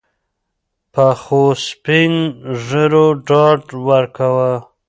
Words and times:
پخوسپین 0.93 2.13
ږیرو 2.65 3.07
ډاډ 3.27 3.61
ورکاوه. 3.87 4.51